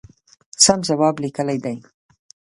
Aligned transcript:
سم 0.63 0.79
جواب 0.87 1.15
لیکلی 1.23 1.57
دی. 1.63 1.75